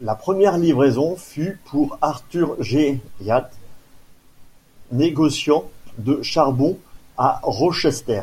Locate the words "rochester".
7.44-8.22